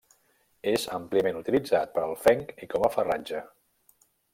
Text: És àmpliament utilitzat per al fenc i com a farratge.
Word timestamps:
És 0.71 0.85
àmpliament 0.99 1.37
utilitzat 1.43 1.95
per 1.99 2.03
al 2.07 2.17
fenc 2.25 2.59
i 2.67 2.73
com 2.75 2.89
a 2.89 2.95
farratge. 2.97 3.49